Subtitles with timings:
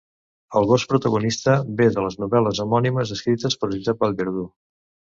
[0.59, 4.53] El gos protagonista ve de les novel·les homònimes escrites per Josep Vallverdú.